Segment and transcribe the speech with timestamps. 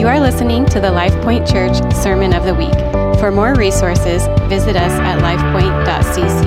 [0.00, 2.72] You are listening to the LifePoint Church Sermon of the Week.
[3.20, 6.46] For more resources, visit us at lifepoint.cc.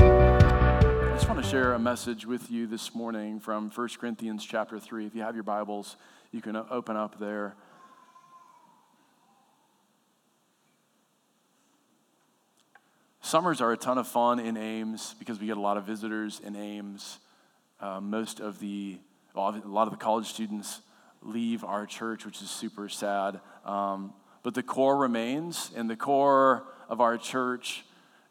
[0.00, 4.80] I just want to share a message with you this morning from 1 Corinthians chapter
[4.80, 5.04] 3.
[5.04, 5.96] If you have your Bibles,
[6.30, 7.56] you can open up there.
[13.20, 16.40] Summers are a ton of fun in Ames because we get a lot of visitors
[16.42, 17.18] in Ames.
[17.78, 18.98] Uh, most of the,
[19.34, 20.80] well, a lot of the college students
[21.24, 23.40] leave our church, which is super sad.
[23.64, 27.84] Um, but the core remains, and the core of our church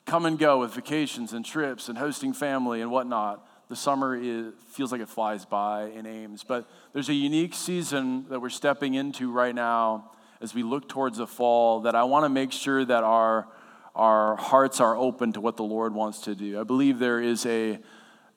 [0.06, 3.48] come and go with vacations and trips and hosting family and whatnot.
[3.70, 8.26] The summer is, feels like it flies by in Ames, but there's a unique season
[8.30, 12.26] that we're stepping into right now as we look towards the fall that I want
[12.26, 13.48] to make sure that our,
[13.96, 16.60] our hearts are open to what the Lord wants to do.
[16.60, 17.80] I believe there is a,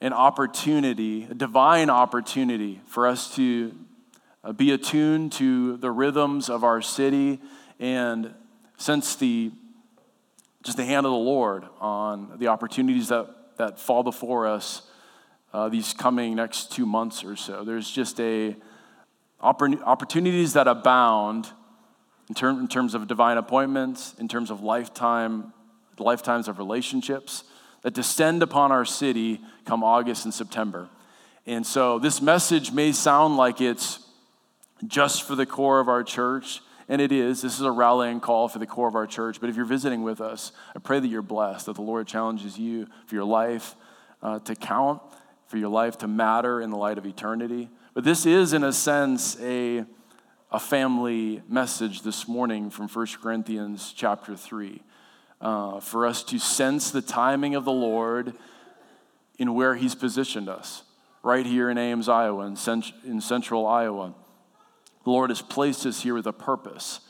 [0.01, 3.75] an opportunity, a divine opportunity for us to
[4.53, 7.41] be attuned to the rhythms of our city
[7.81, 8.35] and
[8.77, 9.51] sense the
[10.63, 13.29] just the hand of the Lord on the opportunities that,
[13.59, 14.83] that fall before us
[15.53, 17.65] uh, these coming next two months or so.
[17.65, 18.57] There's just a
[19.41, 21.51] opportunities that abound
[22.31, 25.53] in, in terms of divine appointments, in terms of lifetime,
[25.99, 27.45] lifetimes of relationships
[27.83, 30.89] that descend upon our city come August and September.
[31.47, 33.99] And so this message may sound like it's
[34.87, 37.43] just for the core of our church, and it is.
[37.43, 39.41] This is a rallying call for the core of our church.
[39.41, 42.59] But if you're visiting with us, I pray that you're blessed, that the Lord challenges
[42.59, 43.75] you for your life
[44.23, 45.01] uh, to count,
[45.47, 47.71] for your life to matter in the light of eternity.
[47.95, 49.85] But this is, in a sense, a,
[50.51, 54.83] a family message this morning from 1 Corinthians chapter 3.
[55.41, 58.35] Uh, for us to sense the timing of the Lord
[59.39, 60.85] in where He's positioned us,
[61.23, 64.15] right here in Ames, Iowa, in, cent- in central Iowa.
[65.05, 67.01] The Lord has placed us here with a purpose.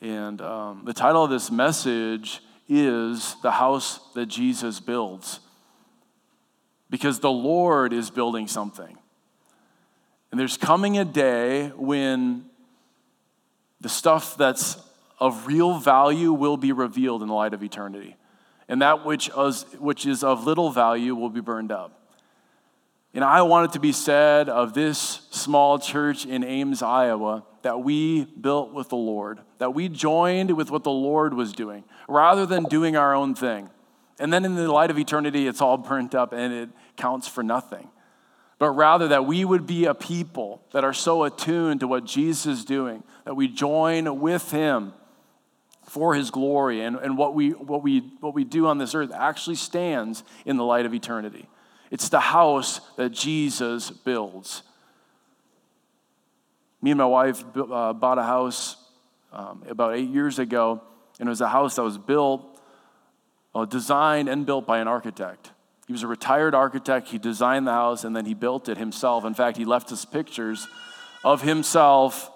[0.00, 5.40] And um, the title of this message is The House That Jesus Builds.
[6.88, 8.96] Because the Lord is building something.
[10.30, 12.46] And there's coming a day when
[13.80, 14.76] the stuff that's
[15.18, 18.16] of real value will be revealed in the light of eternity.
[18.68, 22.01] And that which is, which is of little value will be burned up.
[23.14, 27.80] And I want it to be said of this small church in Ames, Iowa, that
[27.80, 32.46] we built with the Lord, that we joined with what the Lord was doing, rather
[32.46, 33.68] than doing our own thing.
[34.18, 37.42] And then in the light of eternity, it's all burnt up and it counts for
[37.42, 37.88] nothing.
[38.58, 42.46] But rather that we would be a people that are so attuned to what Jesus
[42.46, 44.94] is doing, that we join with him
[45.88, 49.10] for his glory, and, and what, we, what, we, what we do on this earth
[49.12, 51.48] actually stands in the light of eternity.
[51.92, 54.62] It's the house that Jesus builds.
[56.80, 58.76] Me and my wife uh, bought a house
[59.30, 60.80] um, about eight years ago,
[61.20, 62.58] and it was a house that was built,
[63.54, 65.50] uh, designed, and built by an architect.
[65.86, 67.08] He was a retired architect.
[67.08, 69.26] He designed the house and then he built it himself.
[69.26, 70.66] In fact, he left us pictures
[71.22, 72.30] of himself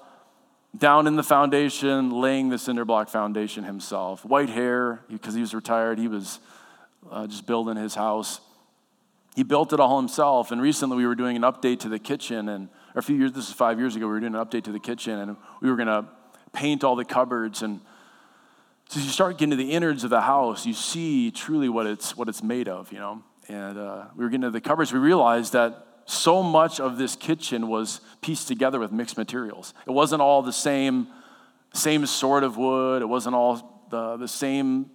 [0.77, 4.23] down in the foundation, laying the cinder block foundation himself.
[4.27, 6.41] White hair, because he was retired, he was
[7.11, 8.41] uh, just building his house
[9.37, 10.51] he built it all himself.
[10.51, 13.49] And recently we were doing an update to the kitchen, and a few years, this
[13.49, 15.77] is five years ago, we were doing an update to the kitchen, and we were
[15.77, 16.07] going to
[16.55, 17.61] paint all the cupboards.
[17.61, 17.81] And
[18.89, 21.87] so as you start getting to the innards of the house, you see truly what
[21.87, 23.23] it's, what it's made of, you know.
[23.49, 27.15] And uh, we were getting to the cupboards, we realized that so much of this
[27.15, 29.75] kitchen was pieced together with mixed materials.
[29.87, 31.09] It wasn't all the same,
[31.75, 34.91] same sort of wood, it wasn't all the, the same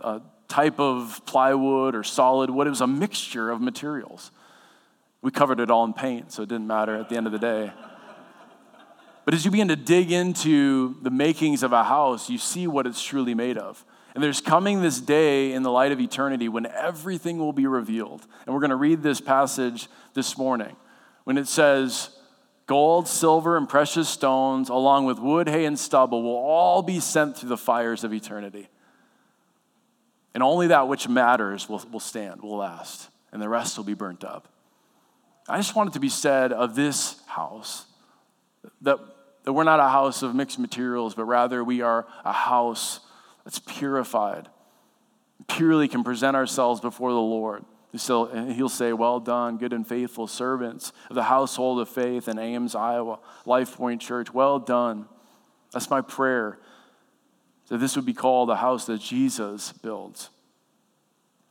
[0.00, 0.20] uh,
[0.52, 2.66] type of plywood or solid wood.
[2.66, 4.30] It was a mixture of materials.
[5.22, 7.38] We covered it all in paint, so it didn't matter at the end of the
[7.38, 7.72] day.
[9.24, 12.86] But as you begin to dig into the makings of a house, you see what
[12.86, 13.82] it's truly made of.
[14.14, 18.26] And there's coming this day in the light of eternity when everything will be revealed.
[18.44, 20.76] And we're going to read this passage this morning
[21.24, 22.10] when it says,
[22.66, 27.38] Gold, silver, and precious stones, along with wood, hay, and stubble, will all be sent
[27.38, 28.68] through the fires of eternity.
[30.34, 33.94] And only that which matters will, will stand, will last, and the rest will be
[33.94, 34.48] burnt up.
[35.48, 37.86] I just want it to be said of this house
[38.82, 38.98] that,
[39.44, 43.00] that we're not a house of mixed materials, but rather we are a house
[43.44, 44.48] that's purified,
[45.48, 47.64] purely can present ourselves before the Lord.
[47.96, 52.38] So he'll say, Well done, good and faithful servants of the household of faith in
[52.38, 54.32] Ames, Iowa, Life Point Church.
[54.32, 55.06] Well done.
[55.72, 56.58] That's my prayer
[57.72, 60.28] that this would be called a house that Jesus builds.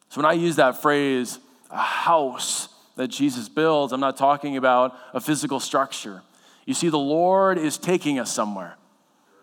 [0.09, 1.39] So when I use that phrase,
[1.71, 6.21] a house that Jesus builds, I'm not talking about a physical structure.
[6.67, 8.77] You see, the Lord is taking us somewhere.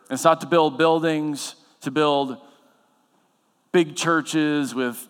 [0.09, 2.37] It's not to build buildings, to build
[3.73, 5.05] big churches with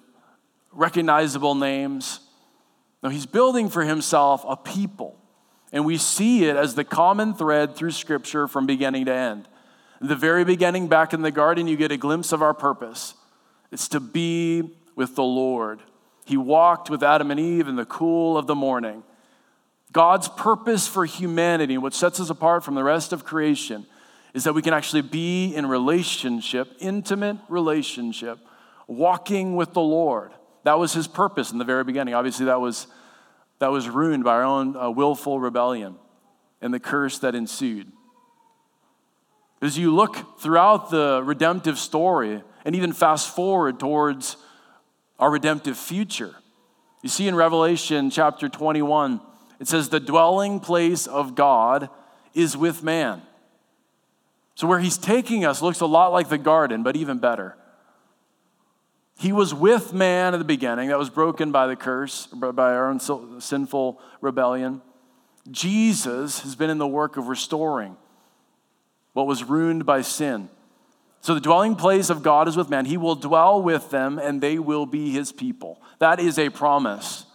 [0.72, 2.20] recognizable names.
[3.02, 5.20] No, he's building for himself a people.
[5.70, 9.48] And we see it as the common thread through Scripture from beginning to end.
[10.00, 13.14] The very beginning, back in the garden, you get a glimpse of our purpose
[13.70, 14.62] it's to be
[14.96, 15.80] with the Lord.
[16.24, 19.02] He walked with Adam and Eve in the cool of the morning.
[19.92, 23.86] God's purpose for humanity, what sets us apart from the rest of creation,
[24.34, 28.38] is that we can actually be in relationship, intimate relationship,
[28.86, 30.32] walking with the Lord.
[30.64, 32.14] That was his purpose in the very beginning.
[32.14, 32.86] Obviously, that was
[33.58, 35.96] that was ruined by our own uh, willful rebellion
[36.60, 37.90] and the curse that ensued.
[39.60, 44.36] As you look throughout the redemptive story and even fast forward towards
[45.18, 46.34] our redemptive future,
[47.02, 49.20] you see in Revelation chapter 21,
[49.58, 51.90] it says, The dwelling place of God
[52.34, 53.22] is with man.
[54.54, 57.56] So, where he's taking us looks a lot like the garden, but even better.
[59.18, 62.88] He was with man at the beginning, that was broken by the curse, by our
[62.88, 63.00] own
[63.40, 64.82] sinful rebellion.
[65.50, 67.96] Jesus has been in the work of restoring
[69.18, 70.48] what was ruined by sin.
[71.22, 72.84] So the dwelling place of God is with man.
[72.84, 75.82] He will dwell with them and they will be his people.
[75.98, 77.26] That is a promise.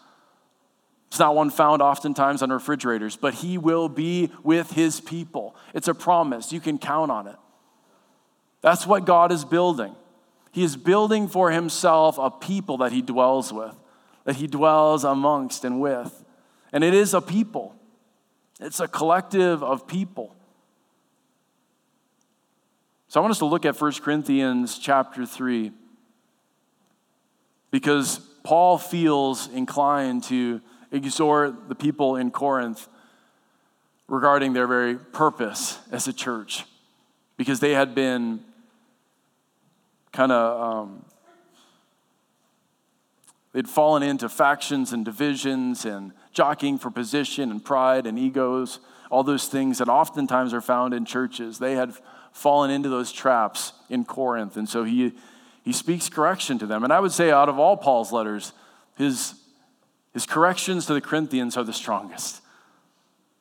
[1.09, 5.57] It's not one found oftentimes on refrigerators, but he will be with his people.
[5.73, 6.53] It's a promise.
[6.53, 7.35] You can count on it.
[8.61, 9.93] That's what God is building.
[10.53, 13.75] He is building for himself a people that he dwells with,
[14.23, 16.23] that he dwells amongst and with.
[16.71, 17.75] And it is a people,
[18.61, 20.33] it's a collective of people.
[23.13, 25.71] So I want us to look at 1 Corinthians chapter 3
[27.69, 30.59] because Paul feels inclined to
[30.91, 32.87] exhort the people in Corinth
[34.07, 36.65] regarding their very purpose as a church
[37.37, 38.39] because they had been
[40.11, 41.05] kind of um,
[43.51, 48.79] they'd fallen into factions and divisions and jockeying for position and pride and egos
[49.13, 51.59] all those things that oftentimes are found in churches.
[51.59, 51.93] They had
[52.33, 55.13] fallen into those traps in corinth and so he
[55.63, 58.51] he speaks correction to them and i would say out of all paul's letters
[58.97, 59.35] his
[60.13, 62.41] his corrections to the corinthians are the strongest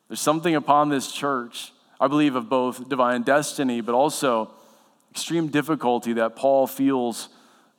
[0.09, 4.51] there's something upon this church i believe of both divine destiny but also
[5.13, 7.29] extreme difficulty that Paul feels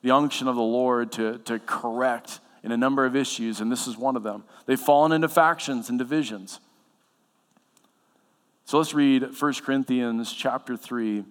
[0.03, 3.87] the unction of the Lord to, to correct in a number of issues, and this
[3.87, 4.43] is one of them.
[4.67, 6.59] They've fallen into factions and divisions.
[8.73, 11.23] So let's read 1 Corinthians chapter 3.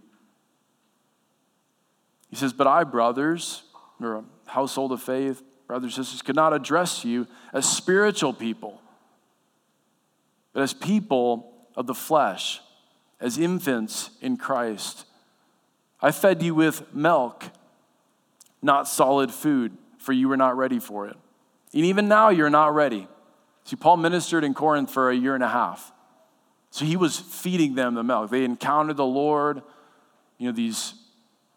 [2.31, 3.65] He says, But I, brothers,
[4.01, 8.81] or household of faith, brothers and sisters, could not address you as spiritual people,
[10.53, 12.61] but as people of the flesh,
[13.19, 15.05] as infants in Christ.
[16.01, 17.47] I fed you with milk,
[18.63, 21.17] not solid food, for you were not ready for it.
[21.75, 23.09] And even now, you're not ready.
[23.65, 25.93] See, Paul ministered in Corinth for a year and a half.
[26.73, 28.31] So he was feeding them the milk.
[28.31, 29.61] They encountered the Lord,
[30.39, 30.95] you know, these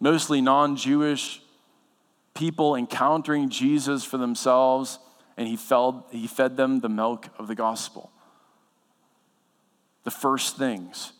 [0.01, 1.41] mostly non Jewish
[2.33, 4.99] people encountering Jesus for themselves,
[5.37, 8.11] and he fed, he fed them the milk of the gospel.
[10.03, 11.13] The first things.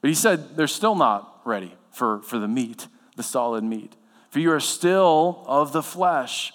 [0.00, 3.96] But he said they're still not ready for, for the meat, the solid meat.
[4.30, 6.52] For you are still of the flesh.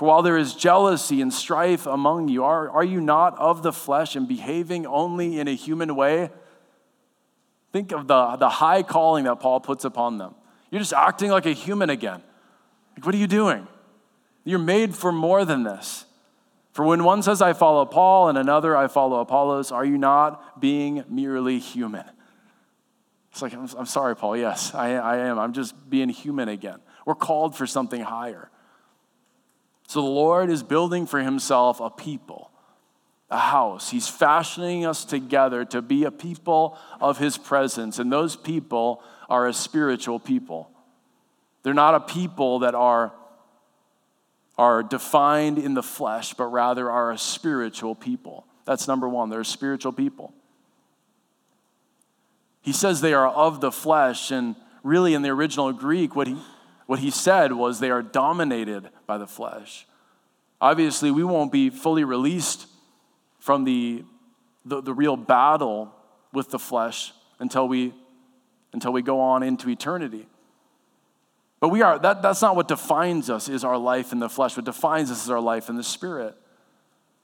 [0.00, 3.70] For while there is jealousy and strife among you, are, are you not of the
[3.70, 6.30] flesh and behaving only in a human way?
[7.70, 10.34] Think of the, the high calling that Paul puts upon them.
[10.70, 12.22] You're just acting like a human again.
[12.96, 13.68] Like, what are you doing?
[14.42, 16.06] You're made for more than this.
[16.72, 20.62] For when one says, I follow Paul, and another, I follow Apollos, are you not
[20.62, 22.06] being merely human?
[23.32, 24.34] It's like, I'm, I'm sorry, Paul.
[24.38, 25.38] Yes, I, I am.
[25.38, 26.78] I'm just being human again.
[27.04, 28.50] We're called for something higher.
[29.90, 32.52] So the Lord is building for himself a people,
[33.28, 33.90] a house.
[33.90, 37.98] He's fashioning us together to be a people of his presence.
[37.98, 40.70] And those people are a spiritual people.
[41.64, 43.10] They're not a people that are,
[44.56, 48.46] are defined in the flesh, but rather are a spiritual people.
[48.66, 49.28] That's number one.
[49.28, 50.32] They're a spiritual people.
[52.60, 54.54] He says they are of the flesh, and
[54.84, 56.36] really in the original Greek, what he,
[56.90, 59.86] what he said was they are dominated by the flesh.
[60.60, 62.66] Obviously, we won't be fully released
[63.38, 64.02] from the,
[64.64, 65.94] the, the real battle
[66.32, 67.94] with the flesh until we,
[68.72, 70.26] until we go on into eternity.
[71.60, 74.56] But we are, that, that's not what defines us, is our life in the flesh.
[74.56, 76.34] What defines us is our life in the spirit.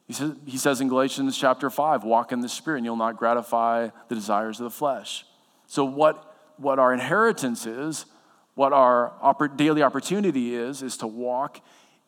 [0.07, 3.17] He says, he says in Galatians chapter 5, walk in the Spirit, and you'll not
[3.17, 5.25] gratify the desires of the flesh.
[5.67, 8.07] So, what, what our inheritance is,
[8.57, 9.13] what our
[9.55, 11.61] daily opportunity is, is to walk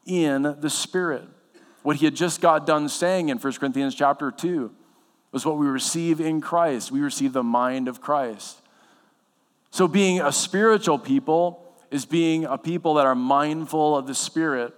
[0.05, 1.29] in the Spirit.
[1.83, 4.73] What he had just got done saying in 1 Corinthians chapter 2
[5.31, 6.91] was what we receive in Christ.
[6.91, 8.61] We receive the mind of Christ.
[9.71, 14.75] So, being a spiritual people is being a people that are mindful of the Spirit,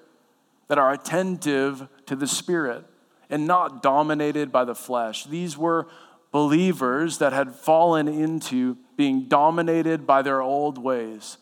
[0.69, 2.85] that are attentive to the Spirit
[3.31, 5.25] and not dominated by the flesh.
[5.25, 5.87] These were
[6.33, 11.39] believers that had fallen into being dominated by their old ways,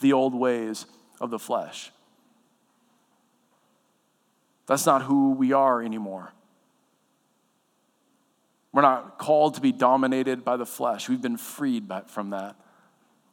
[0.00, 0.86] the old ways
[1.20, 1.92] of the flesh.
[4.66, 6.32] That's not who we are anymore.
[8.72, 11.08] We're not called to be dominated by the flesh.
[11.08, 12.56] We've been freed from that.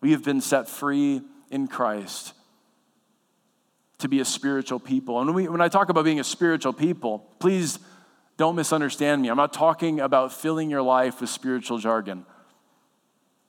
[0.01, 1.21] We have been set free
[1.51, 2.33] in Christ
[3.99, 5.19] to be a spiritual people.
[5.19, 7.79] And when, we, when I talk about being a spiritual people, please
[8.37, 9.29] don't misunderstand me.
[9.29, 12.25] I'm not talking about filling your life with spiritual jargon,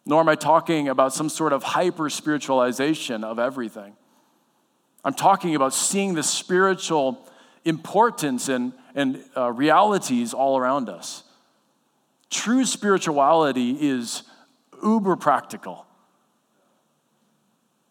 [0.08, 3.94] nor am I talking about some sort of hyper spiritualization of everything.
[5.04, 7.28] I'm talking about seeing the spiritual
[7.66, 11.24] importance and, and uh, realities all around us.
[12.30, 14.22] True spirituality is
[14.82, 15.84] uber practical.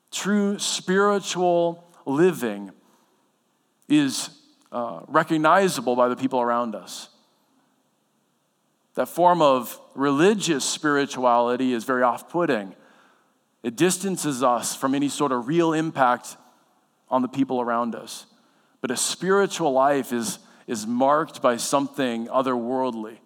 [0.09, 2.71] True spiritual living
[3.87, 4.31] is
[4.71, 7.09] uh, recognizable by the people around us.
[8.97, 12.75] That form of religious spirituality is very off putting.
[13.61, 16.35] It distances us from any sort of real impact
[17.07, 18.25] on the people around us.
[18.81, 23.19] But a spiritual life is, is marked by something otherworldly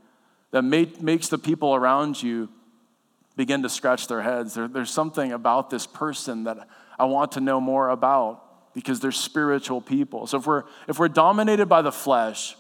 [0.52, 2.50] that make, makes the people around you
[3.38, 4.56] begin to scratch their heads.
[4.56, 6.68] There, there's something about this person that
[7.00, 10.28] I want to know more about because they're spiritual people.
[10.28, 12.58] So if we're, if we're dominated by the flesh,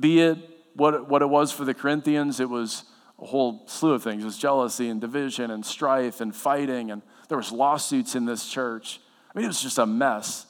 [0.00, 2.84] be it what, what it was for the Corinthians, it was
[3.20, 4.22] a whole slew of things.
[4.22, 8.48] It was jealousy and division and strife and fighting, and there was lawsuits in this
[8.48, 9.00] church.
[9.34, 10.46] I mean, it was just a mess.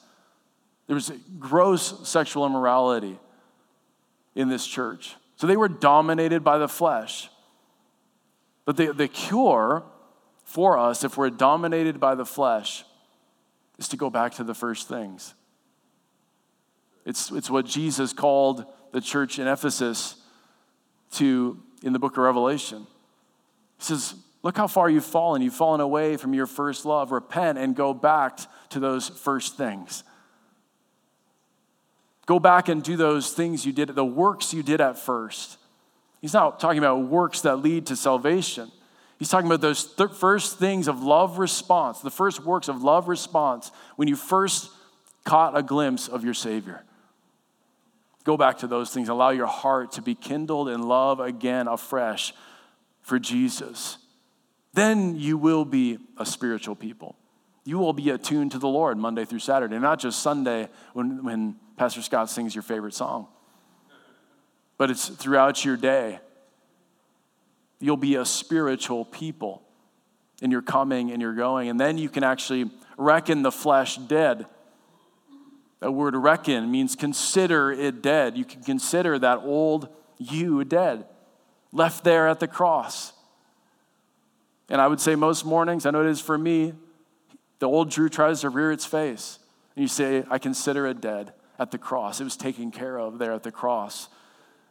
[0.87, 3.19] There was gross sexual immorality
[4.35, 5.15] in this church.
[5.37, 7.29] So they were dominated by the flesh.
[8.65, 9.83] But the, the cure
[10.43, 12.83] for us, if we're dominated by the flesh,
[13.77, 15.33] is to go back to the first things.
[17.05, 20.15] It's, it's what Jesus called the church in Ephesus
[21.11, 22.87] to in the book of Revelation.
[23.77, 25.41] He says, Look how far you've fallen.
[25.41, 27.11] You've fallen away from your first love.
[27.11, 30.05] Repent and go back to those first things.
[32.25, 35.57] Go back and do those things you did, the works you did at first.
[36.21, 38.71] He's not talking about works that lead to salvation.
[39.19, 43.09] He's talking about those th- first things of love response, the first works of love
[43.09, 44.69] response when you first
[45.25, 46.85] caught a glimpse of your Savior.
[48.25, 49.07] Go back to those things.
[49.07, 52.33] Allow your heart to be kindled in love again, afresh
[53.01, 53.97] for Jesus.
[54.73, 57.15] Then you will be a spiritual people.
[57.63, 61.55] You will be attuned to the Lord Monday through Saturday, not just Sunday when, when
[61.77, 63.27] Pastor Scott sings your favorite song,
[64.77, 66.19] but it's throughout your day
[67.79, 69.61] You'll be a spiritual people
[70.41, 71.69] in your coming and your going.
[71.69, 74.45] And then you can actually reckon the flesh dead.
[75.85, 78.35] That word reckon means consider it dead.
[78.35, 79.87] You can consider that old
[80.17, 81.05] you dead,
[81.71, 83.13] left there at the cross.
[84.67, 86.73] And I would say most mornings, I know it is for me,
[87.59, 89.37] the old Drew tries to rear its face.
[89.75, 92.19] And you say, I consider it dead at the cross.
[92.19, 94.09] It was taken care of there at the cross.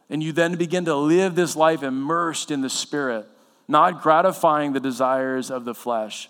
[0.09, 3.25] And you then begin to live this life immersed in the Spirit,
[3.69, 6.29] not gratifying the desires of the flesh.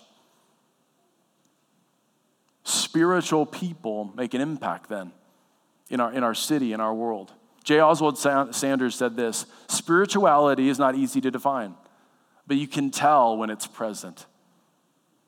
[2.66, 5.12] Spiritual people make an impact then
[5.88, 7.32] in our, in our city, in our world.
[7.62, 7.80] J.
[7.80, 11.76] Oswald Sanders said this Spirituality is not easy to define,
[12.44, 14.26] but you can tell when it's present.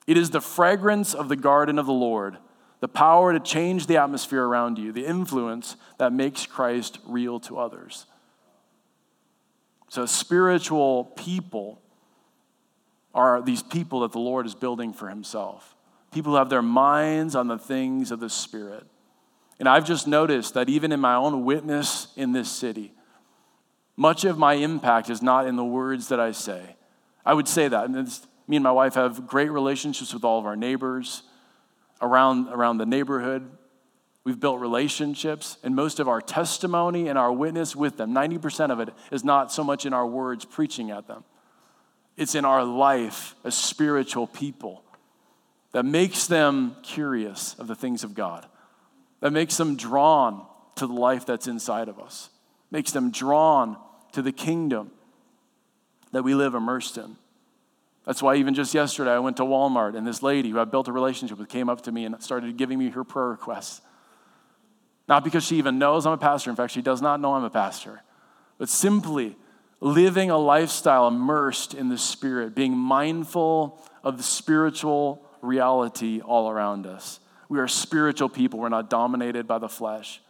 [0.09, 2.39] It is the fragrance of the garden of the Lord,
[2.81, 7.61] the power to change the atmosphere around you, the influence that makes Christ real to
[7.61, 8.07] others.
[9.89, 11.81] So, spiritual people
[13.15, 15.77] are these people that the Lord is building for himself.
[16.13, 18.85] People who have their minds on the things of the Spirit.
[19.59, 22.93] And I've just noticed that even in my own witness in this city,
[23.97, 26.77] much of my impact is not in the words that I say.
[27.27, 27.91] I would say that.
[27.91, 27.97] And
[28.47, 31.23] me and my wife have great relationships with all of our neighbors
[32.01, 33.51] around, around the neighborhood.
[34.25, 38.79] We've built relationships, and most of our testimony and our witness with them, 90% of
[38.81, 41.25] it, is not so much in our words preaching at them.
[42.17, 44.85] It's in our life as spiritual people
[45.73, 48.47] that makes them curious of the things of God,
[49.21, 50.47] that makes them drawn
[50.77, 52.31] to the life that's inside of us.
[52.71, 53.79] makes them drawn
[54.13, 54.91] to the kingdom
[56.13, 57.17] that we live immersed in.
[58.05, 60.89] That's why even just yesterday I went to Walmart and this lady who I built
[60.89, 63.81] a relationship with came up to me and started giving me her prayer requests.
[65.09, 66.51] Not because she even knows I'm a pastor.
[66.51, 68.03] In fact, she does not know I'm a pastor.
[68.59, 69.37] But simply
[69.81, 76.87] living a lifestyle immersed in the Spirit, being mindful of the spiritual reality all around
[76.87, 77.21] us.
[77.49, 80.21] We are spiritual people, we're not dominated by the flesh.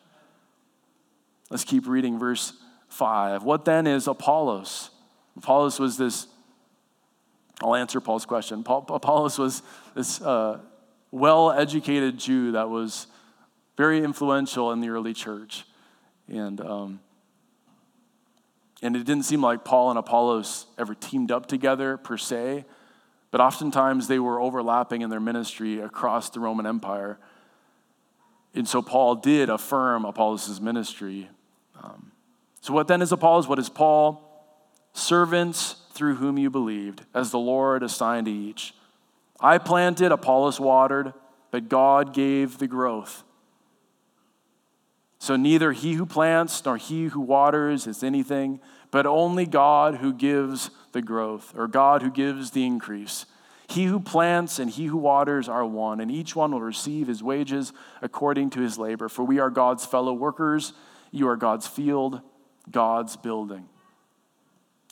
[1.51, 2.53] Let's keep reading verse
[2.89, 3.43] 5.
[3.43, 4.91] What then is Apollos?
[5.37, 6.27] Apollos was this,
[7.63, 8.63] I'll answer Paul's question.
[8.63, 9.63] Paul, Apollos was
[9.95, 10.59] this uh,
[11.11, 13.07] well educated Jew that was
[13.77, 15.65] very influential in the early church.
[16.29, 17.01] And, um,
[18.83, 22.65] and it didn't seem like Paul and Apollos ever teamed up together per se,
[23.31, 27.19] but oftentimes they were overlapping in their ministry across the Roman Empire.
[28.55, 31.29] And so Paul did affirm Apollos' ministry.
[31.83, 32.13] Um,
[32.61, 33.47] so, what then is Apollos?
[33.47, 34.25] What is Paul?
[34.93, 38.75] Servants through whom you believed, as the Lord assigned to each.
[39.41, 41.13] I planted, Apollos watered,
[41.51, 43.23] but God gave the growth.
[45.19, 48.61] So neither he who plants nor he who waters is anything,
[48.91, 53.27] but only God who gives the growth, or God who gives the increase.
[53.69, 57.23] He who plants and he who waters are one, and each one will receive his
[57.23, 59.09] wages according to his labor.
[59.09, 60.73] For we are God's fellow workers.
[61.11, 62.23] You are God's field,
[62.71, 63.69] God's building.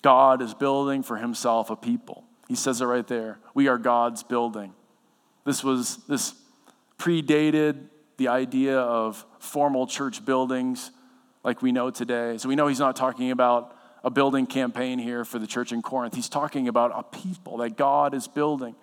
[0.02, 2.24] God is building for himself a people.
[2.48, 3.38] He says it right there.
[3.54, 4.74] We are God's building.
[5.44, 6.34] This was this
[6.98, 10.90] predated the idea of formal church buildings
[11.44, 12.38] like we know today.
[12.38, 15.82] So we know he's not talking about a building campaign here for the church in
[15.82, 16.14] Corinth.
[16.14, 18.74] He's talking about a people that God is building.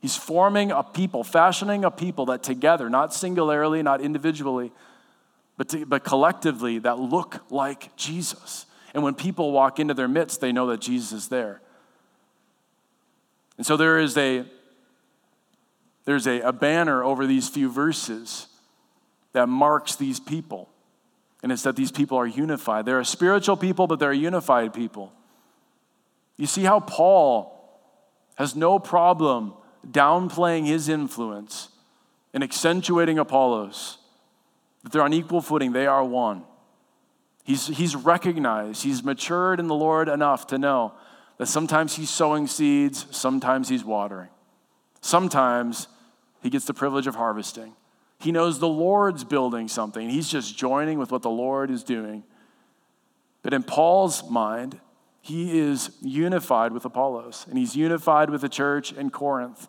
[0.00, 4.72] He's forming a people, fashioning a people that together, not singularly, not individually,
[5.56, 8.64] but, to, but collectively, that look like Jesus.
[8.94, 11.60] And when people walk into their midst, they know that Jesus is there.
[13.58, 14.46] And so there is a
[16.06, 18.46] there's a, a banner over these few verses
[19.32, 20.68] that marks these people.
[21.42, 22.84] And it's that these people are unified.
[22.84, 25.12] They're a spiritual people, but they're a unified people.
[26.36, 27.56] You see how Paul
[28.36, 29.54] has no problem
[29.86, 31.68] downplaying his influence
[32.32, 33.98] and accentuating Apollos.
[34.82, 36.44] That they're on equal footing, they are one.
[37.44, 40.92] He's, he's recognized, he's matured in the Lord enough to know
[41.38, 44.28] that sometimes he's sowing seeds, sometimes he's watering.
[45.00, 45.88] Sometimes
[46.42, 47.74] he gets the privilege of harvesting.
[48.20, 50.10] He knows the Lord's building something.
[50.10, 52.22] He's just joining with what the Lord is doing.
[53.42, 54.78] But in Paul's mind,
[55.22, 59.68] he is unified with Apollos, and he's unified with the church in Corinth.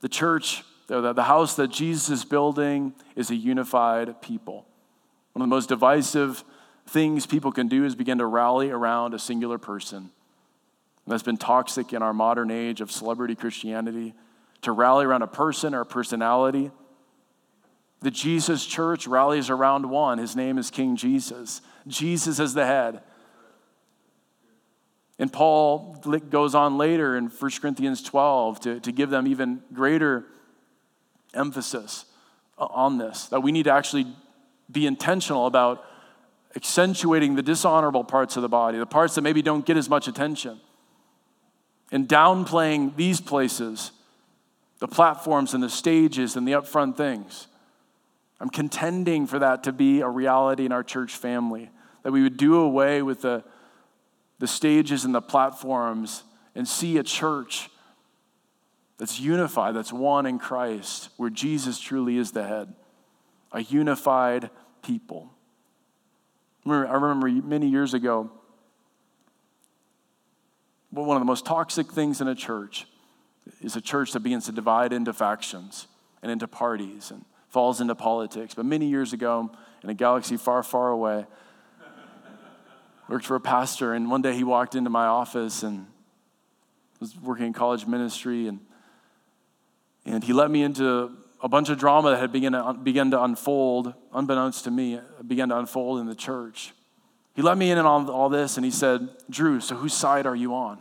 [0.00, 4.66] The church, the house that Jesus is building, is a unified people.
[5.34, 6.44] One of the most divisive
[6.86, 10.10] things people can do is begin to rally around a singular person.
[11.06, 14.14] That's been toxic in our modern age of celebrity Christianity
[14.66, 16.72] to rally around a person or a personality.
[18.00, 20.18] The Jesus church rallies around one.
[20.18, 21.60] His name is King Jesus.
[21.86, 23.00] Jesus is the head.
[25.20, 25.96] And Paul
[26.30, 30.26] goes on later in 1 Corinthians 12 to, to give them even greater
[31.32, 32.04] emphasis
[32.58, 34.06] on this that we need to actually
[34.70, 35.84] be intentional about
[36.56, 40.08] accentuating the dishonorable parts of the body, the parts that maybe don't get as much
[40.08, 40.60] attention,
[41.92, 43.92] and downplaying these places
[44.78, 47.46] the platforms and the stages and the upfront things.
[48.40, 51.70] I'm contending for that to be a reality in our church family,
[52.02, 53.42] that we would do away with the,
[54.38, 56.22] the stages and the platforms
[56.54, 57.70] and see a church
[58.98, 62.74] that's unified, that's one in Christ, where Jesus truly is the head,
[63.52, 64.50] a unified
[64.82, 65.30] people.
[66.66, 68.30] I remember many years ago,
[70.90, 72.86] one of the most toxic things in a church
[73.60, 75.86] is a church that begins to divide into factions
[76.22, 78.54] and into parties and falls into politics.
[78.54, 79.50] But many years ago,
[79.82, 81.26] in a galaxy far, far away,
[83.08, 85.86] worked for a pastor, and one day he walked into my office and
[87.00, 88.60] was working in college ministry, and,
[90.04, 93.22] and he let me into a bunch of drama that had begun to, begun to
[93.22, 96.72] unfold, unbeknownst to me, began to unfold in the church.
[97.34, 100.34] He let me in on all this, and he said, Drew, so whose side are
[100.34, 100.80] you on?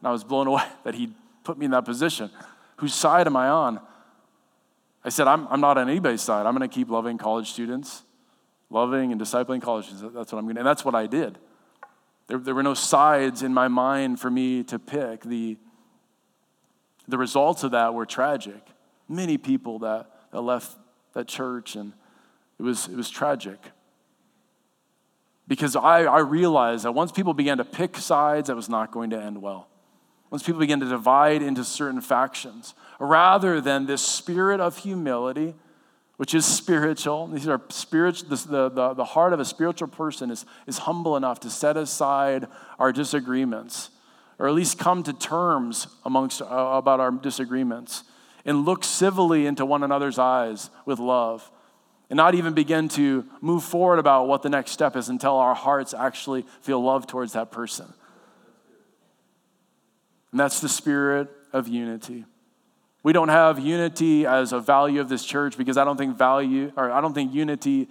[0.00, 2.30] And I was blown away that he'd put me in that position.
[2.76, 3.80] Whose side am I on?
[5.04, 6.46] I said, I'm, I'm not on anybody's side.
[6.46, 8.02] I'm going to keep loving college students,
[8.70, 10.14] loving and discipling college students.
[10.14, 11.38] That's what I'm going to, and that's what I did.
[12.28, 15.22] There, there were no sides in my mind for me to pick.
[15.22, 15.56] The,
[17.08, 18.62] the results of that were tragic.
[19.08, 20.76] Many people that, that left
[21.14, 21.92] that church, and
[22.58, 23.58] it was, it was tragic.
[25.48, 29.10] Because I, I realized that once people began to pick sides, that was not going
[29.10, 29.68] to end well.
[30.32, 35.54] Once people begin to divide into certain factions, rather than this spirit of humility,
[36.16, 37.26] which is spiritual.
[37.26, 41.40] These are spiritual, the, the, the heart of a spiritual person is, is humble enough
[41.40, 42.46] to set aside
[42.78, 43.90] our disagreements,
[44.38, 48.04] or at least come to terms amongst uh, about our disagreements,
[48.46, 51.50] and look civilly into one another's eyes with love,
[52.08, 55.54] and not even begin to move forward about what the next step is until our
[55.54, 57.92] hearts actually feel love towards that person.
[60.32, 62.24] And that's the spirit of unity.
[63.02, 66.72] We don't have unity as a value of this church because I don't think value
[66.76, 67.88] or I don't think unity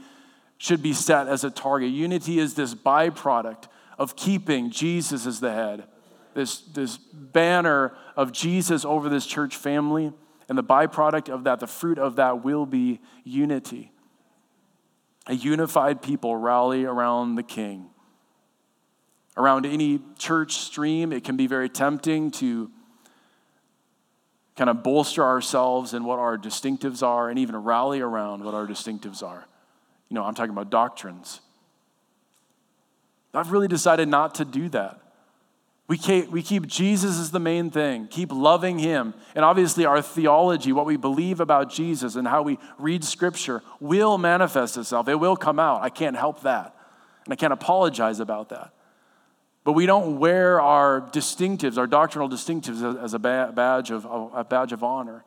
[0.57, 1.89] should be set as a target.
[1.89, 3.65] Unity is this byproduct
[3.97, 5.85] of keeping Jesus as the head.
[6.33, 10.13] This, this banner of Jesus over this church family,
[10.47, 13.91] and the byproduct of that, the fruit of that will be unity.
[15.27, 17.89] A unified people rally around the king.
[19.37, 22.69] Around any church stream, it can be very tempting to
[24.57, 28.67] kind of bolster ourselves in what our distinctives are and even rally around what our
[28.67, 29.47] distinctives are.
[30.09, 31.39] You know, I'm talking about doctrines.
[33.33, 34.99] I've really decided not to do that.
[35.87, 35.97] We
[36.29, 39.13] we keep Jesus as the main thing, keep loving Him.
[39.35, 44.17] And obviously, our theology, what we believe about Jesus and how we read Scripture, will
[44.17, 45.07] manifest itself.
[45.09, 45.81] It will come out.
[45.81, 46.75] I can't help that.
[47.25, 48.73] And I can't apologize about that.
[49.63, 54.71] But we don't wear our distinctives, our doctrinal distinctives, as a badge of, a badge
[54.71, 55.23] of honor.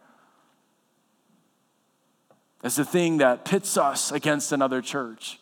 [2.63, 5.39] As the thing that pits us against another church.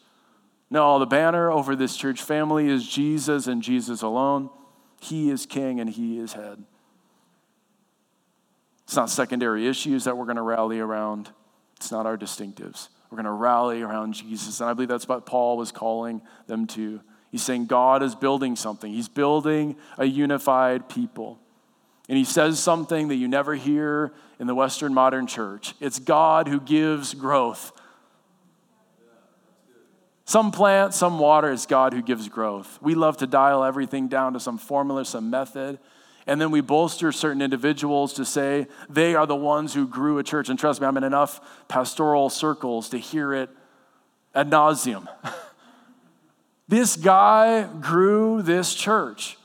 [0.71, 4.51] No, the banner over this church family is Jesus and Jesus alone.
[5.01, 6.63] He is king and he is head.
[8.85, 11.31] It's not secondary issues that we're going to rally around,
[11.77, 12.89] it's not our distinctives.
[13.11, 14.61] We're going to rally around Jesus.
[14.61, 17.01] And I believe that's what Paul was calling them to.
[17.33, 21.40] He's saying God is building something, He's building a unified people.
[22.09, 26.47] And he says something that you never hear in the Western modern church it's God
[26.49, 27.73] who gives growth.
[30.25, 32.79] Some plant, some water, it's God who gives growth.
[32.81, 35.79] We love to dial everything down to some formula, some method.
[36.27, 40.23] And then we bolster certain individuals to say they are the ones who grew a
[40.23, 40.49] church.
[40.49, 43.51] And trust me, I'm in enough pastoral circles to hear it
[44.35, 45.09] ad nauseum.
[46.68, 49.37] This guy grew this church.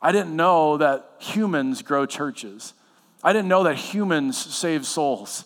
[0.00, 2.74] I didn't know that humans grow churches.
[3.22, 5.44] I didn't know that humans save souls.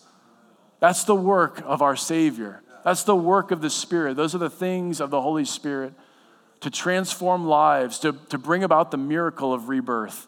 [0.79, 2.61] That's the work of our Savior.
[2.83, 4.15] That's the work of the Spirit.
[4.15, 5.93] Those are the things of the Holy Spirit
[6.59, 10.27] to transform lives, to, to bring about the miracle of rebirth,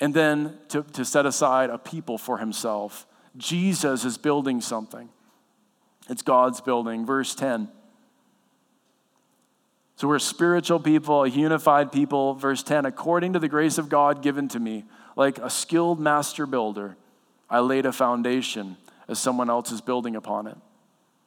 [0.00, 3.06] and then to, to set aside a people for Himself.
[3.36, 5.10] Jesus is building something,
[6.08, 7.04] it's God's building.
[7.04, 7.68] Verse 10.
[9.98, 12.34] So we're spiritual people, a unified people.
[12.34, 14.84] Verse 10 according to the grace of God given to me,
[15.16, 16.96] like a skilled master builder,
[17.50, 18.76] I laid a foundation
[19.08, 20.56] as someone else is building upon it.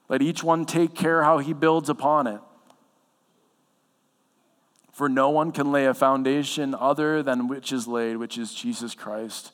[0.07, 2.39] Let each one take care how he builds upon it.
[4.93, 8.95] For no one can lay a foundation other than which is laid, which is Jesus
[8.95, 9.51] Christ.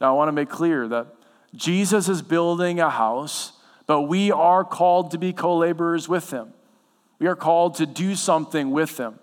[0.00, 1.08] Now, I want to make clear that
[1.52, 3.54] Jesus is building a house,
[3.88, 6.52] but we are called to be co laborers with him.
[7.22, 9.20] We are called to do something with them.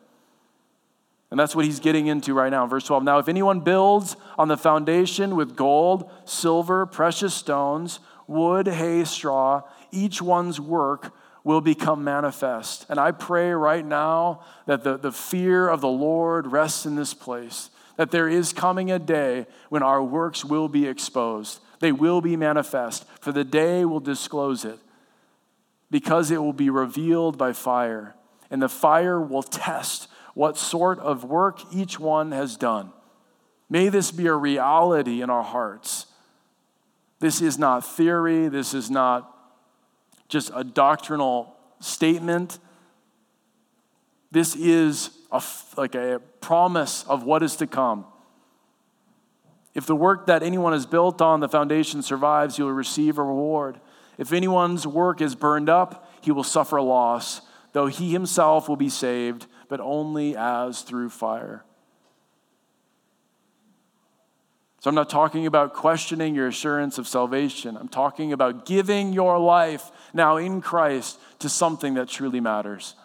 [1.31, 2.65] And that's what he's getting into right now.
[2.65, 3.03] Verse 12.
[3.03, 9.63] Now, if anyone builds on the foundation with gold, silver, precious stones, wood, hay, straw,
[9.91, 12.85] each one's work will become manifest.
[12.87, 17.13] And I pray right now that the, the fear of the Lord rests in this
[17.13, 21.59] place, that there is coming a day when our works will be exposed.
[21.81, 24.79] They will be manifest, for the day will disclose it
[25.91, 28.15] because it will be revealed by fire,
[28.49, 32.91] and the fire will test what sort of work each one has done.
[33.69, 36.07] May this be a reality in our hearts.
[37.19, 39.35] This is not theory, this is not
[40.27, 42.59] just a doctrinal statement.
[44.31, 45.41] This is a,
[45.75, 48.05] like a promise of what is to come.
[49.73, 53.23] If the work that anyone has built on the foundation survives, you will receive a
[53.23, 53.79] reward.
[54.19, 57.39] If anyone's work is burned up, he will suffer loss,
[57.71, 61.63] though he himself will be saved, but only as through fire.
[64.81, 67.77] So I'm not talking about questioning your assurance of salvation.
[67.77, 72.95] I'm talking about giving your life now in Christ to something that truly matters.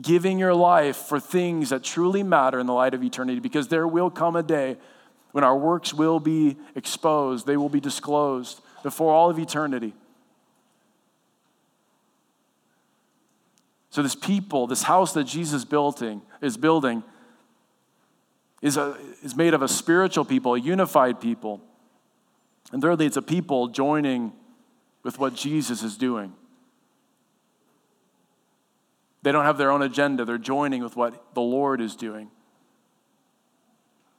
[0.00, 3.88] Giving your life for things that truly matter in the light of eternity, because there
[3.88, 4.76] will come a day
[5.32, 9.94] when our works will be exposed, they will be disclosed before all of eternity.
[13.90, 17.02] So, this people, this house that Jesus building, is building,
[18.62, 21.60] is, a, is made of a spiritual people, a unified people.
[22.72, 24.32] And thirdly, it's a people joining
[25.02, 26.32] with what Jesus is doing.
[29.22, 32.30] They don't have their own agenda, they're joining with what the Lord is doing.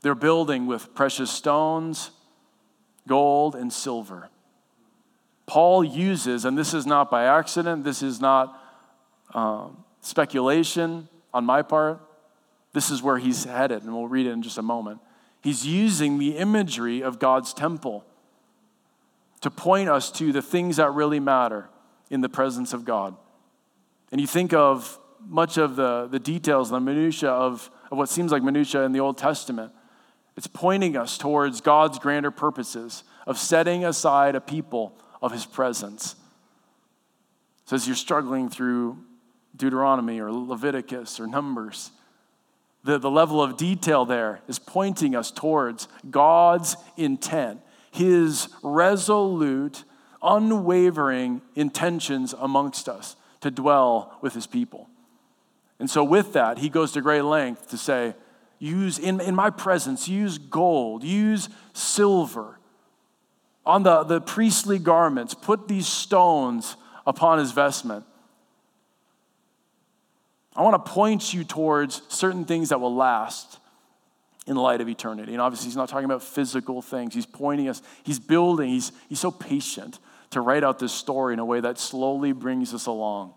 [0.02, 2.12] They're building with precious stones,
[3.08, 4.30] gold, and silver.
[5.46, 8.58] Paul uses, and this is not by accident, this is not
[9.34, 12.02] um, speculation on my part.
[12.74, 15.00] This is where he's headed, and we'll read it in just a moment.
[15.42, 18.06] He's using the imagery of God's temple
[19.42, 21.70] to point us to the things that really matter
[22.10, 23.16] in the presence of God.
[24.12, 28.32] And you think of much of the, the details, the minutiae of, of what seems
[28.32, 29.72] like minutiae in the Old Testament.
[30.38, 36.16] It's pointing us towards God's grander purposes of setting aside a people of his presence.
[37.66, 38.98] So as you're struggling through
[39.56, 41.92] Deuteronomy or Leviticus or Numbers,
[42.84, 47.62] the, the level of detail there is pointing us towards God's intent,
[47.92, 49.84] his resolute,
[50.24, 54.90] unwavering intentions amongst us to dwell with his people.
[55.80, 58.16] And so, with that, he goes to great length to say,
[58.60, 62.60] use in, in my presence, use gold, use silver,
[63.66, 68.06] on the, the priestly garments, put these stones upon his vestment.
[70.56, 73.60] I want to point you towards certain things that will last
[74.48, 75.34] in the light of eternity.
[75.34, 77.14] And obviously, he's not talking about physical things.
[77.14, 80.00] He's pointing us, he's building, he's, he's so patient
[80.32, 83.34] to write out this story in a way that slowly brings us along.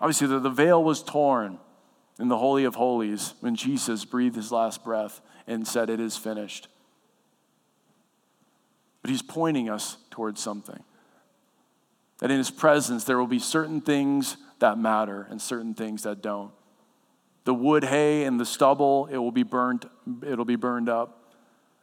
[0.00, 1.58] Obviously, the, the veil was torn
[2.18, 6.16] in the Holy of Holies when Jesus breathed his last breath and said, It is
[6.16, 6.68] finished.
[9.02, 10.82] But he's pointing us towards something.
[12.22, 16.22] That in his presence, there will be certain things that matter and certain things that
[16.22, 16.52] don't.
[17.42, 19.90] The wood, hay, and the stubble, it will be burned,
[20.24, 21.34] it'll be burned up.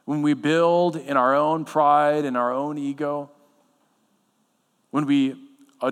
[0.06, 3.30] When we build in our own pride and our own ego,
[4.92, 5.36] when we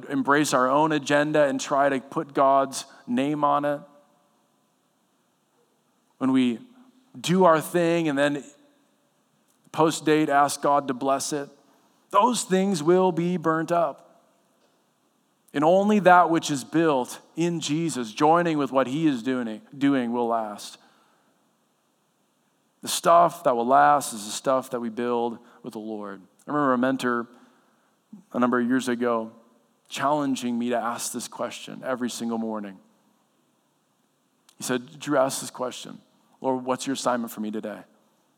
[0.08, 3.82] embrace our own agenda and try to put God's name on it,
[6.20, 6.60] when we
[7.20, 8.46] do our thing and then
[9.74, 11.50] post date, ask God to bless it,
[12.12, 14.06] those things will be burnt up.
[15.58, 20.14] And only that which is built in Jesus, joining with what He is doing, doing
[20.14, 20.78] will last.
[22.84, 26.22] The stuff that will last is the stuff that we build with the Lord.
[26.48, 27.28] I remember a mentor
[28.34, 29.32] a number of years ago
[29.90, 32.78] challenging me to ask this question every single morning.
[34.60, 35.98] He said, Drew, ask this question
[36.40, 37.80] Lord, what's your assignment for me today?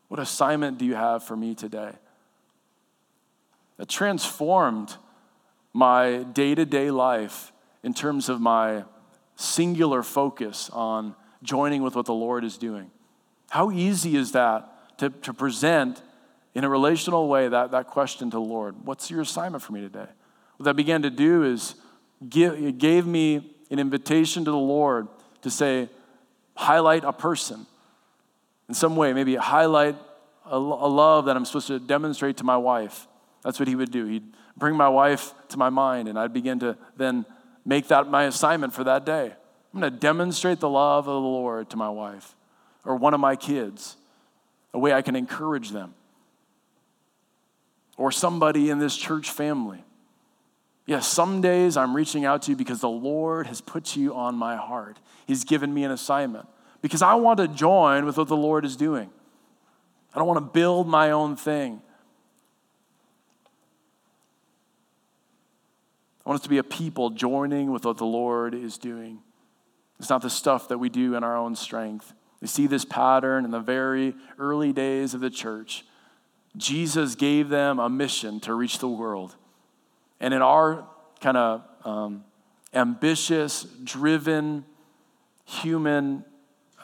[0.08, 1.92] What assignment do you have for me today?
[3.76, 4.96] That transformed
[5.72, 7.52] my day to day life
[7.82, 8.84] in terms of my
[9.36, 12.90] singular focus on joining with what the Lord is doing.
[13.48, 16.02] How easy is that to, to present
[16.54, 18.74] in a relational way that, that question to the Lord?
[18.84, 20.06] What's your assignment for me today?
[20.56, 21.74] What that began to do is
[22.28, 25.08] give, it gave me an invitation to the Lord
[25.42, 25.88] to say,
[26.54, 27.66] highlight a person
[28.68, 29.96] in some way, maybe highlight
[30.44, 33.06] a, a love that I'm supposed to demonstrate to my wife.
[33.42, 34.04] That's what he would do.
[34.06, 37.26] He'd bring my wife to my mind, and I'd begin to then
[37.64, 39.32] make that my assignment for that day.
[39.72, 42.36] I'm going to demonstrate the love of the Lord to my wife
[42.84, 43.96] or one of my kids,
[44.72, 45.94] a way I can encourage them,
[47.96, 49.84] or somebody in this church family.
[50.86, 54.34] Yes, some days I'm reaching out to you because the Lord has put you on
[54.34, 54.98] my heart.
[55.26, 56.48] He's given me an assignment
[56.82, 59.10] because I want to join with what the Lord is doing.
[60.14, 61.82] I don't want to build my own thing.
[66.24, 69.20] I want us to be a people joining with what the Lord is doing.
[69.98, 72.12] It's not the stuff that we do in our own strength.
[72.40, 75.84] We see this pattern in the very early days of the church.
[76.56, 79.36] Jesus gave them a mission to reach the world.
[80.20, 80.86] And in our
[81.20, 82.24] kind of um,
[82.74, 84.64] ambitious, driven,
[85.44, 86.24] human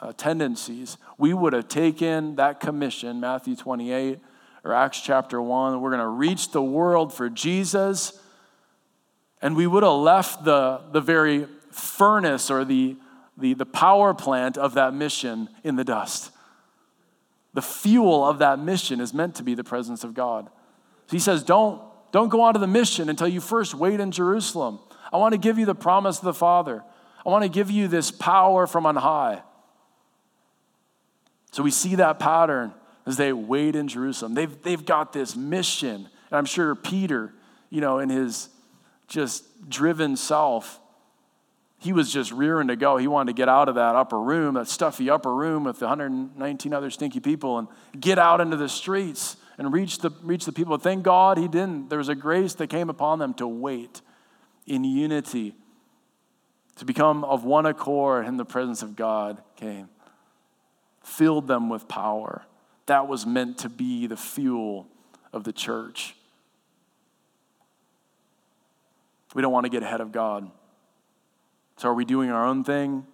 [0.01, 4.19] uh, tendencies, we would have taken that commission, Matthew 28
[4.63, 8.19] or Acts chapter 1, we're going to reach the world for Jesus,
[9.41, 12.95] and we would have left the, the very furnace or the,
[13.37, 16.31] the, the power plant of that mission in the dust.
[17.53, 20.49] The fuel of that mission is meant to be the presence of God.
[21.07, 24.11] So he says, don't, don't go on to the mission until you first wait in
[24.11, 24.79] Jerusalem.
[25.11, 26.83] I want to give you the promise of the Father.
[27.25, 29.41] I want to give you this power from on high.
[31.51, 32.73] So we see that pattern
[33.05, 34.33] as they wait in Jerusalem.
[34.33, 35.95] They've, they've got this mission.
[36.29, 37.33] And I'm sure Peter,
[37.69, 38.49] you know, in his
[39.07, 40.79] just driven self,
[41.79, 42.97] he was just rearing to go.
[42.97, 45.85] He wanted to get out of that upper room, that stuffy upper room with the
[45.85, 47.67] 119 other stinky people, and
[47.99, 50.77] get out into the streets and reach the, reach the people.
[50.77, 51.89] Thank God he didn't.
[51.89, 54.01] There was a grace that came upon them to wait
[54.65, 55.55] in unity,
[56.75, 59.89] to become of one accord, and the presence of God came.
[61.03, 62.43] Filled them with power.
[62.87, 64.87] That was meant to be the fuel
[65.31, 66.16] of the church.
[69.33, 70.49] We don't want to get ahead of God.
[71.77, 73.05] So, are we doing our own thing?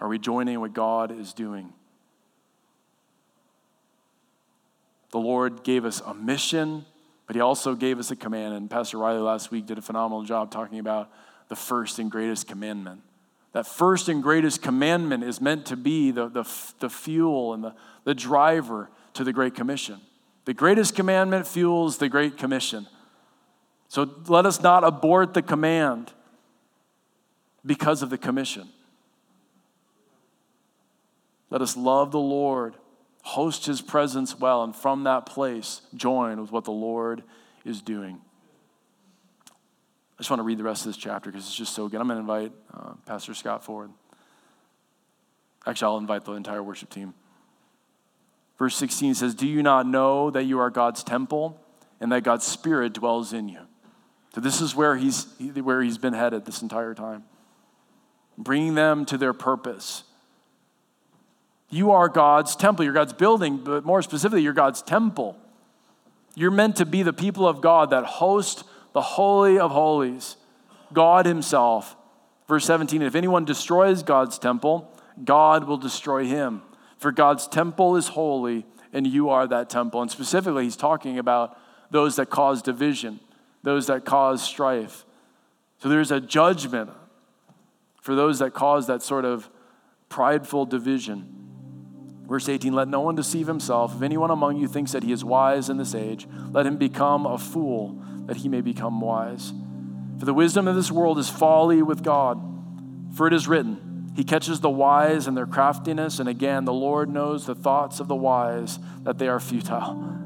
[0.00, 1.72] Are we joining what God is doing?
[5.12, 6.84] The Lord gave us a mission,
[7.26, 8.54] but He also gave us a command.
[8.54, 11.10] And Pastor Riley last week did a phenomenal job talking about
[11.48, 13.00] the first and greatest commandment.
[13.52, 16.44] That first and greatest commandment is meant to be the, the,
[16.80, 20.00] the fuel and the, the driver to the Great Commission.
[20.44, 22.88] The greatest commandment fuels the Great Commission.
[23.94, 26.12] So let us not abort the command
[27.64, 28.68] because of the commission.
[31.48, 32.74] Let us love the Lord,
[33.22, 37.22] host his presence well, and from that place join with what the Lord
[37.64, 38.20] is doing.
[39.46, 39.52] I
[40.18, 42.00] just want to read the rest of this chapter because it's just so good.
[42.00, 43.90] I'm going to invite uh, Pastor Scott forward.
[45.68, 47.14] Actually, I'll invite the entire worship team.
[48.58, 51.60] Verse 16 says, Do you not know that you are God's temple
[52.00, 53.60] and that God's Spirit dwells in you?
[54.34, 57.24] So, this is where he's, where he's been headed this entire time
[58.36, 60.04] bringing them to their purpose.
[61.70, 65.36] You are God's temple, you're God's building, but more specifically, you're God's temple.
[66.34, 70.36] You're meant to be the people of God that host the Holy of Holies,
[70.92, 71.96] God Himself.
[72.48, 74.90] Verse 17 If anyone destroys God's temple,
[75.24, 76.62] God will destroy him.
[76.98, 80.02] For God's temple is holy, and you are that temple.
[80.02, 81.58] And specifically, He's talking about
[81.90, 83.20] those that cause division,
[83.64, 85.04] those that cause strife.
[85.82, 86.90] So there's a judgment,
[88.00, 89.50] for those that cause that sort of
[90.08, 92.24] prideful division.
[92.28, 93.96] Verse 18 Let no one deceive himself.
[93.96, 97.26] If anyone among you thinks that he is wise in this age, let him become
[97.26, 99.52] a fool, that he may become wise.
[100.18, 102.40] For the wisdom of this world is folly with God.
[103.14, 107.08] For it is written, He catches the wise in their craftiness, and again, the Lord
[107.08, 110.23] knows the thoughts of the wise, that they are futile.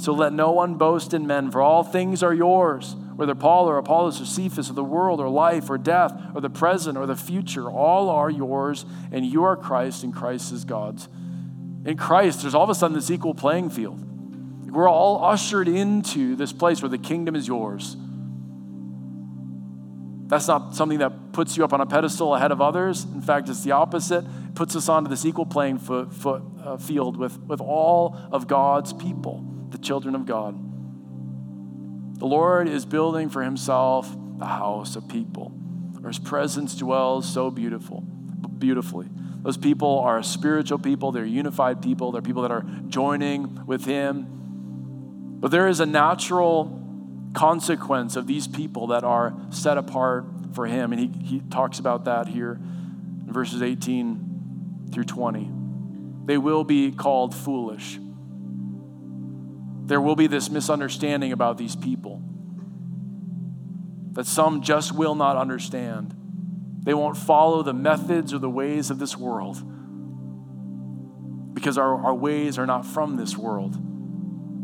[0.00, 3.76] So let no one boast in men, for all things are yours whether Paul or
[3.76, 7.14] Apollos or Cephas or the world or life or death or the present or the
[7.14, 11.06] future, all are yours, and you are Christ, and Christ is God's.
[11.84, 14.02] In Christ, there's all of a sudden this equal playing field.
[14.72, 17.94] We're all ushered into this place where the kingdom is yours.
[20.28, 23.04] That's not something that puts you up on a pedestal ahead of others.
[23.04, 24.24] In fact, it's the opposite.
[24.24, 28.46] It puts us onto this equal playing foot, foot, uh, field with, with all of
[28.46, 29.44] God's people,
[29.82, 30.58] children of God.
[32.18, 35.48] The Lord is building for himself a house of people
[36.00, 39.08] where his presence dwells so beautiful, beautifully.
[39.42, 44.26] Those people are spiritual people, they're unified people, they're people that are joining with him.
[45.40, 46.78] But there is a natural
[47.32, 50.92] consequence of these people that are set apart for him.
[50.92, 55.50] And he, he talks about that here in verses 18 through 20.
[56.26, 57.98] They will be called foolish
[59.90, 62.22] there will be this misunderstanding about these people
[64.12, 66.14] that some just will not understand.
[66.84, 69.56] They won't follow the methods or the ways of this world
[71.54, 73.74] because our, our ways are not from this world.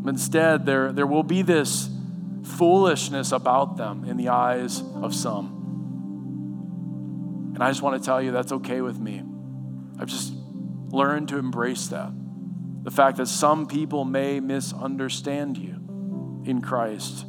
[0.06, 1.90] Instead, there, there will be this
[2.44, 5.56] foolishness about them in the eyes of some.
[7.56, 9.24] And I just want to tell you that's okay with me.
[9.98, 10.32] I've just
[10.90, 12.12] learned to embrace that.
[12.86, 17.26] The fact that some people may misunderstand you in Christ.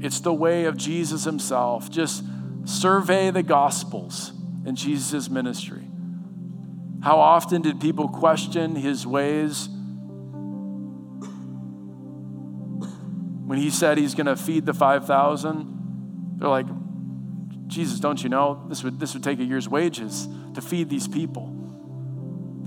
[0.00, 1.90] It's the way of Jesus himself.
[1.90, 2.24] Just
[2.64, 4.32] survey the Gospels
[4.64, 5.84] and Jesus' ministry.
[7.02, 9.68] How often did people question his ways?
[13.44, 16.64] When he said he's going to feed the 5,000, they're like,
[17.66, 21.06] Jesus, don't you know this would, this would take a year's wages to feed these
[21.06, 21.57] people?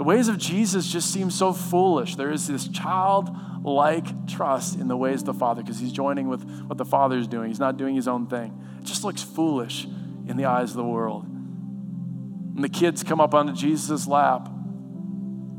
[0.01, 2.15] The ways of Jesus just seem so foolish.
[2.15, 6.43] There is this childlike trust in the ways of the Father because he's joining with
[6.65, 7.49] what the Father is doing.
[7.49, 8.59] He's not doing his own thing.
[8.79, 9.85] It just looks foolish
[10.25, 11.25] in the eyes of the world.
[11.27, 14.49] And the kids come up onto Jesus' lap.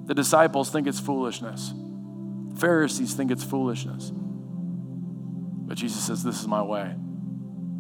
[0.07, 1.72] The disciples think it's foolishness.
[2.57, 4.11] Pharisees think it's foolishness.
[4.12, 6.97] But Jesus says, This is my way.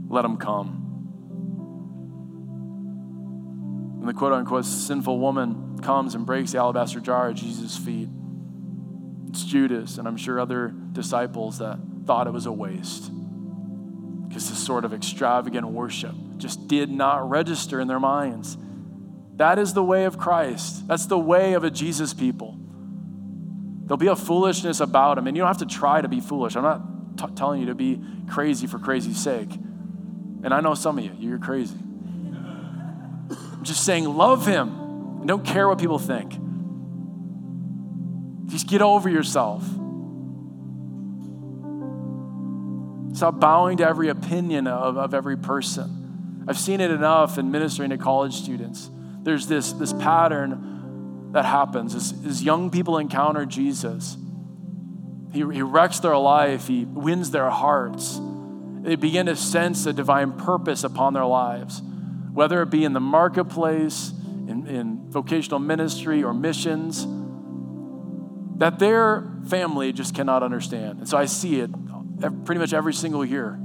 [0.08, 0.81] Let them come.
[4.02, 8.08] And the quote unquote sinful woman comes and breaks the alabaster jar at Jesus' feet.
[9.28, 13.12] It's Judas, and I'm sure other disciples that thought it was a waste.
[14.26, 18.56] Because this sort of extravagant worship just did not register in their minds.
[19.36, 20.88] That is the way of Christ.
[20.88, 22.58] That's the way of a Jesus people.
[23.84, 26.56] There'll be a foolishness about him, and you don't have to try to be foolish.
[26.56, 29.52] I'm not t- telling you to be crazy for crazy's sake.
[30.42, 31.78] And I know some of you, you're crazy.
[33.62, 34.68] Just saying, love him
[35.20, 36.36] and don't care what people think.
[38.46, 39.62] Just get over yourself.
[43.16, 46.44] Stop bowing to every opinion of, of every person.
[46.48, 48.90] I've seen it enough in ministering to college students.
[49.22, 54.16] There's this, this pattern that happens as, as young people encounter Jesus.
[55.32, 58.20] He, he wrecks their life, he wins their hearts.
[58.82, 61.80] They begin to sense a divine purpose upon their lives,
[62.32, 64.12] whether it be in the marketplace,
[64.48, 67.06] in, in vocational ministry, or missions,
[68.58, 71.00] that their family just cannot understand.
[71.00, 71.70] And so I see it
[72.44, 73.58] pretty much every single year.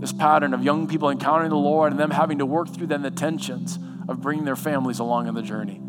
[0.00, 3.02] This pattern of young people encountering the Lord and them having to work through then
[3.02, 3.78] the tensions
[4.08, 5.80] of bringing their families along in the journey,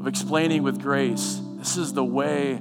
[0.00, 2.60] of explaining with grace, this is the way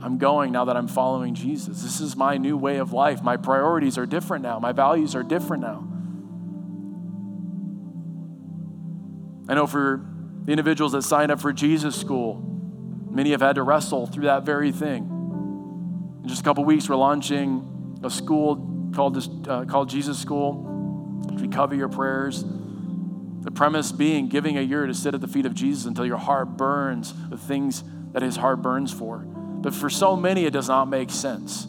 [0.00, 1.82] I'm going now that I'm following Jesus.
[1.82, 3.22] This is my new way of life.
[3.22, 4.58] My priorities are different now.
[4.58, 5.88] My values are different now.
[9.48, 10.04] I know for
[10.44, 12.42] the individuals that signed up for Jesus school,
[13.10, 15.04] many have had to wrestle through that very thing.
[16.22, 20.70] In just a couple weeks, we're launching a school called, uh, called Jesus School,
[21.44, 22.42] we cover your prayers.
[22.42, 26.16] The premise being giving a year to sit at the feet of Jesus until your
[26.16, 29.18] heart burns the things that his heart burns for.
[29.18, 31.66] But for so many, it does not make sense.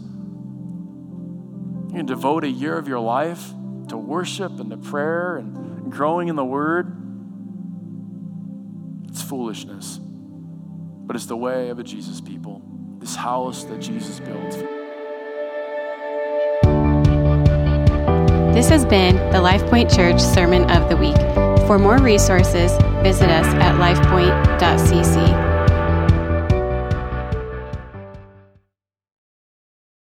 [1.88, 3.50] You can devote a year of your life
[3.90, 7.02] to worship and to prayer and growing in the word.
[9.28, 12.62] Foolishness, but it's the way of a Jesus people,
[13.00, 14.52] this house that Jesus built.
[18.54, 21.18] This has been the LifePoint Church Sermon of the Week.
[21.68, 22.72] For more resources,
[23.04, 25.45] visit us at lifepoint.cc.